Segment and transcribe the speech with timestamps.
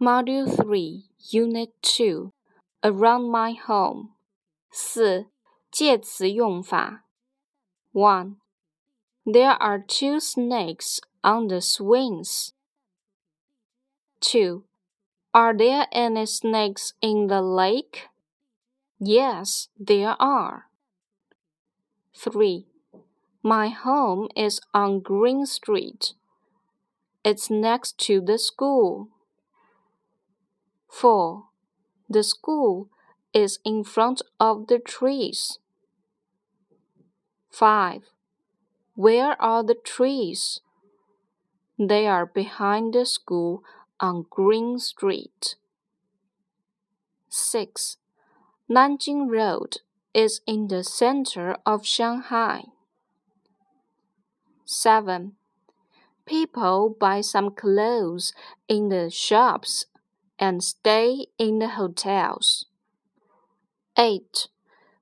[0.00, 2.32] Module 3, Unit 2,
[2.82, 4.10] Around My Home.
[4.70, 5.26] 四、
[5.70, 7.04] 介词用法。
[7.92, 8.36] One.
[9.24, 12.52] There are two snakes on the swings.
[14.20, 14.64] Two.
[15.32, 18.08] Are there any snakes in the lake?
[18.98, 20.68] Yes, there are.
[22.14, 22.66] Three.
[23.42, 26.14] My home is on Green Street.
[27.24, 29.08] It's next to the school.
[30.99, 31.45] 4.
[32.09, 32.89] The school
[33.33, 35.57] is in front of the trees.
[37.49, 38.01] 5.
[38.95, 40.59] Where are the trees?
[41.77, 43.63] They are behind the school
[44.01, 45.55] on Green Street.
[47.29, 47.95] 6.
[48.69, 49.77] Nanjing Road
[50.13, 52.63] is in the center of Shanghai.
[54.65, 55.37] 7.
[56.25, 58.33] People buy some clothes
[58.67, 59.85] in the shops
[60.39, 62.65] and stay in the hotels.
[63.97, 64.47] 8.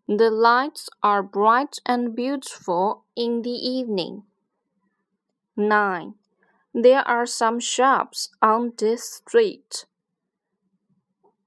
[0.07, 4.23] The lights are bright and beautiful in the evening.
[5.55, 6.15] 9.
[6.73, 9.85] There are some shops on this street.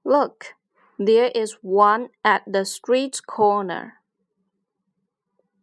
[0.03, 0.55] Look,
[0.97, 3.95] there is one at the street corner.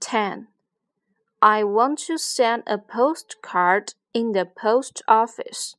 [0.01, 0.49] 10.
[1.41, 5.77] I want to send a postcard in the post office.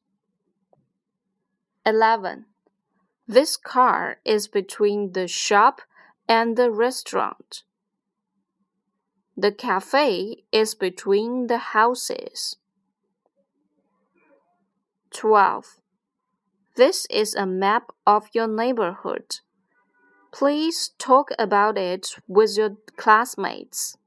[1.89, 2.45] 11.
[3.27, 5.81] This car is between the shop
[6.27, 7.63] and the restaurant.
[9.35, 12.57] The cafe is between the houses.
[15.11, 15.81] 12.
[16.75, 19.37] This is a map of your neighborhood.
[20.31, 23.97] Please talk about it with your classmates.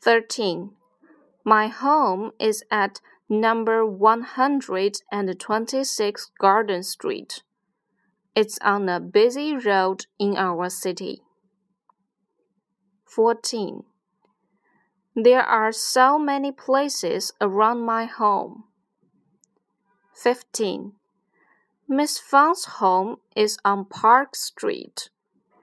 [0.00, 0.70] 13.
[1.44, 7.42] My home is at number 126 Garden Street.
[8.36, 11.22] It's on a busy road in our city.
[13.04, 13.82] 14.
[15.16, 18.64] There are so many places around my home.
[20.14, 20.92] 15.
[21.88, 25.10] Miss Fang's home is on Park Street.